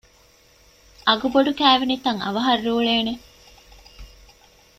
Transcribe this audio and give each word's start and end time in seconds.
އަގުބޮޑު 1.07 1.51
ކައިވެނިތައް 1.59 2.21
އަވަހަށް 2.23 2.63
ރޫޅޭނެ؟ 2.65 3.13